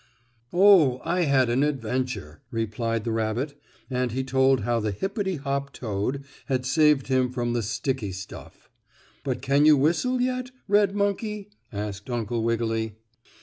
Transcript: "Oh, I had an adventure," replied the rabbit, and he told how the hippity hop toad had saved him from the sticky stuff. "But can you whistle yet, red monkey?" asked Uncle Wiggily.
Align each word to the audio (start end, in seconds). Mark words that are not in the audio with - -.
"Oh, 0.51 0.99
I 1.05 1.25
had 1.25 1.47
an 1.51 1.61
adventure," 1.61 2.41
replied 2.49 3.03
the 3.03 3.11
rabbit, 3.11 3.61
and 3.87 4.11
he 4.13 4.23
told 4.23 4.61
how 4.61 4.79
the 4.79 4.89
hippity 4.89 5.35
hop 5.35 5.71
toad 5.73 6.23
had 6.47 6.65
saved 6.65 7.05
him 7.05 7.29
from 7.29 7.53
the 7.53 7.61
sticky 7.61 8.11
stuff. 8.11 8.67
"But 9.23 9.43
can 9.43 9.63
you 9.63 9.77
whistle 9.77 10.19
yet, 10.19 10.49
red 10.67 10.95
monkey?" 10.95 11.51
asked 11.71 12.09
Uncle 12.09 12.41
Wiggily. 12.41 12.95